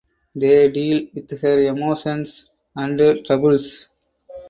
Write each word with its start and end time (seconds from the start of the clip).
They 0.33 0.71
deal 0.71 1.09
with 1.13 1.29
her 1.41 1.59
emotions 1.59 2.49
and 2.75 3.23
troubles. 3.23 3.87